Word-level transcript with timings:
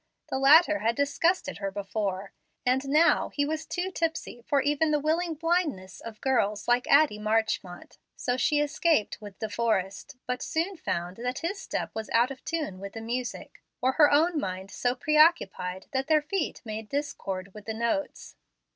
The 0.31 0.39
latter 0.39 0.79
had 0.79 0.95
disgusted 0.95 1.59
her 1.59 1.69
before, 1.69 2.33
and 2.65 2.89
now 2.89 3.29
he 3.29 3.45
was 3.45 3.67
too 3.67 3.91
tipsy 3.91 4.41
for 4.47 4.59
even 4.59 4.89
the 4.89 4.99
willing 4.99 5.35
blindness 5.35 5.99
of 6.01 6.19
girls 6.21 6.67
like 6.67 6.87
Addie 6.89 7.19
Marchmont, 7.19 7.99
so 8.15 8.35
she 8.35 8.61
escaped 8.61 9.21
with 9.21 9.37
De 9.37 9.47
Forrest, 9.47 10.15
but 10.25 10.41
soon 10.41 10.75
found 10.75 11.17
that 11.17 11.37
his 11.45 11.61
step 11.61 11.91
was 11.93 12.09
out 12.13 12.31
of 12.31 12.43
tune 12.43 12.79
with 12.79 12.93
the 12.93 13.01
music, 13.01 13.61
or 13.79 13.91
her 13.91 14.09
own 14.11 14.39
mind 14.39 14.71
so 14.71 14.95
preoccupied 14.95 15.85
that 15.91 16.07
their 16.07 16.23
feet 16.23 16.63
made 16.65 16.89
discord 16.89 17.53
with 17.53 17.65
the 17.67 17.73
notes. 17.75 18.35